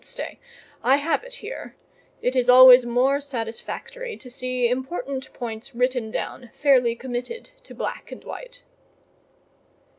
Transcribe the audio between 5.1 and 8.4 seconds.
points written down, fairly committed to black and